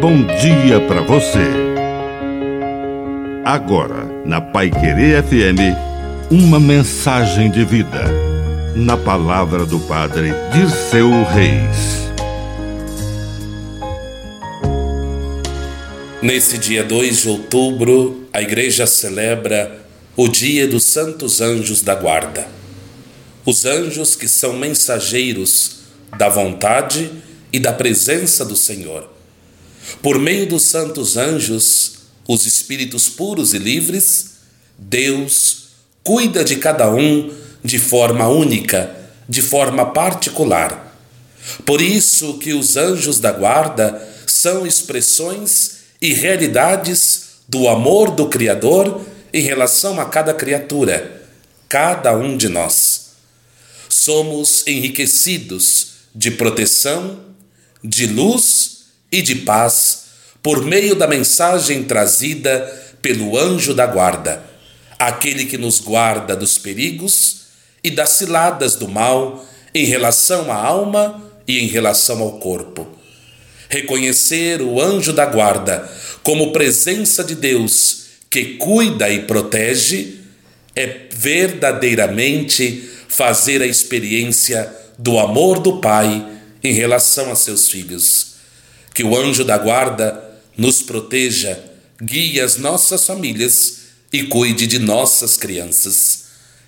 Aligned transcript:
bom 0.00 0.24
dia 0.24 0.80
para 0.88 1.02
você. 1.02 1.44
Agora, 3.44 4.06
na 4.24 4.40
Pai 4.40 4.70
Querer 4.70 5.22
FM, 5.22 5.76
uma 6.30 6.58
mensagem 6.58 7.50
de 7.50 7.66
vida. 7.66 8.04
Na 8.74 8.96
palavra 8.96 9.66
do 9.66 9.78
Padre 9.80 10.32
Dirceu 10.54 11.10
Reis. 11.24 12.08
Nesse 16.22 16.56
dia 16.56 16.82
2 16.82 17.18
de 17.18 17.28
outubro, 17.28 18.26
a 18.32 18.40
Igreja 18.40 18.86
celebra 18.86 19.84
o 20.16 20.28
Dia 20.28 20.66
dos 20.66 20.84
Santos 20.84 21.42
Anjos 21.42 21.82
da 21.82 21.94
Guarda. 21.94 22.48
Os 23.44 23.66
anjos 23.66 24.16
que 24.16 24.28
são 24.28 24.54
mensageiros 24.54 25.80
da 26.16 26.30
vontade 26.30 27.10
e 27.52 27.58
da 27.58 27.72
presença 27.72 28.46
do 28.46 28.56
Senhor 28.56 29.19
por 30.02 30.18
meio 30.18 30.46
dos 30.46 30.62
santos 30.62 31.16
anjos, 31.16 31.92
os 32.26 32.46
espíritos 32.46 33.08
puros 33.08 33.54
e 33.54 33.58
livres, 33.58 34.32
Deus 34.78 35.68
cuida 36.02 36.44
de 36.44 36.56
cada 36.56 36.90
um 36.90 37.32
de 37.62 37.78
forma 37.78 38.28
única, 38.28 38.96
de 39.28 39.42
forma 39.42 39.86
particular. 39.86 40.96
Por 41.64 41.80
isso 41.80 42.38
que 42.38 42.52
os 42.52 42.76
anjos 42.76 43.18
da 43.18 43.32
guarda 43.32 44.06
são 44.26 44.66
expressões 44.66 45.78
e 46.00 46.14
realidades 46.14 47.30
do 47.48 47.68
amor 47.68 48.10
do 48.10 48.28
Criador 48.28 49.04
em 49.32 49.42
relação 49.42 50.00
a 50.00 50.06
cada 50.06 50.32
criatura, 50.32 51.22
cada 51.68 52.16
um 52.16 52.36
de 52.36 52.48
nós. 52.48 53.10
Somos 53.88 54.66
enriquecidos 54.66 55.88
de 56.14 56.30
proteção, 56.30 57.20
de 57.82 58.06
luz 58.06 58.69
e 59.10 59.22
de 59.22 59.36
paz 59.36 60.04
por 60.42 60.64
meio 60.64 60.94
da 60.94 61.06
mensagem 61.06 61.82
trazida 61.82 62.60
pelo 63.02 63.38
anjo 63.38 63.74
da 63.74 63.86
guarda, 63.86 64.42
aquele 64.98 65.46
que 65.46 65.58
nos 65.58 65.80
guarda 65.80 66.36
dos 66.36 66.58
perigos 66.58 67.42
e 67.82 67.90
das 67.90 68.10
ciladas 68.10 68.74
do 68.74 68.88
mal 68.88 69.44
em 69.74 69.84
relação 69.84 70.50
à 70.50 70.56
alma 70.56 71.22
e 71.46 71.58
em 71.58 71.66
relação 71.66 72.20
ao 72.20 72.38
corpo. 72.38 72.86
Reconhecer 73.68 74.60
o 74.60 74.80
anjo 74.80 75.12
da 75.12 75.26
guarda 75.26 75.88
como 76.22 76.52
presença 76.52 77.22
de 77.22 77.34
Deus 77.34 78.00
que 78.28 78.56
cuida 78.56 79.08
e 79.08 79.20
protege 79.20 80.20
é 80.74 81.06
verdadeiramente 81.12 82.88
fazer 83.08 83.62
a 83.62 83.66
experiência 83.66 84.72
do 84.98 85.18
amor 85.18 85.58
do 85.58 85.78
Pai 85.78 86.26
em 86.62 86.72
relação 86.72 87.32
a 87.32 87.34
seus 87.34 87.68
filhos 87.68 88.29
que 88.94 89.04
o 89.04 89.16
anjo 89.16 89.44
da 89.44 89.56
guarda 89.58 90.22
nos 90.56 90.82
proteja, 90.82 91.58
guie 92.02 92.40
as 92.40 92.56
nossas 92.56 93.06
famílias 93.06 93.80
e 94.12 94.24
cuide 94.24 94.66
de 94.66 94.78
nossas 94.78 95.36
crianças. 95.36 96.24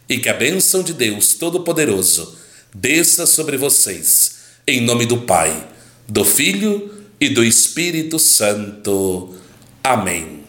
E 0.09 0.19
que 0.19 0.28
a 0.28 0.34
bênção 0.34 0.83
de 0.83 0.93
Deus 0.93 1.34
Todo-Poderoso 1.34 2.37
desça 2.75 3.27
sobre 3.27 3.56
vocês, 3.56 4.37
em 4.67 4.81
nome 4.81 5.06
do 5.06 5.23
Pai, 5.23 5.69
do 6.09 6.25
Filho 6.25 6.93
e 7.20 7.28
do 7.28 7.45
Espírito 7.45 8.19
Santo. 8.19 9.34
Amém. 9.83 10.42